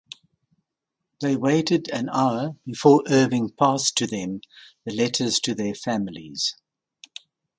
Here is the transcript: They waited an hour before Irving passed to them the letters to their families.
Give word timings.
They 1.19 1.35
waited 1.35 1.87
an 1.91 2.09
hour 2.11 2.55
before 2.65 3.03
Irving 3.07 3.51
passed 3.51 3.95
to 3.99 4.07
them 4.07 4.41
the 4.83 4.95
letters 4.95 5.39
to 5.41 5.53
their 5.53 5.75
families. 5.75 6.55